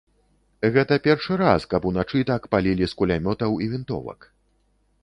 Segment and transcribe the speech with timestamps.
[0.77, 4.19] Гэта першы раз, каб уначы так палілі з кулямётаў і вінтовак.